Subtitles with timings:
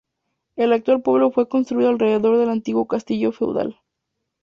[0.55, 3.77] El actual pueblo fue construido alrededor del antiguo castillo feudal.